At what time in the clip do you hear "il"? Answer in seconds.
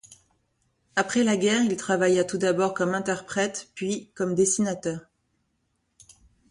1.61-1.77